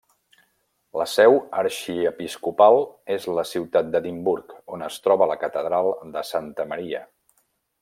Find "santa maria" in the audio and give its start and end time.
6.33-7.05